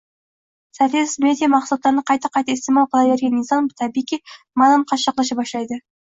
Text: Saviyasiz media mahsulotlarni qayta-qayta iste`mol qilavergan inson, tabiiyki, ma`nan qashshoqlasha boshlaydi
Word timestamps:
Saviyasiz 0.75 1.17
media 1.25 1.49
mahsulotlarni 1.53 2.03
qayta-qayta 2.07 2.55
iste`mol 2.59 2.87
qilavergan 2.95 3.35
inson, 3.41 3.67
tabiiyki, 3.83 4.19
ma`nan 4.63 4.87
qashshoqlasha 4.93 5.39
boshlaydi 5.41 5.79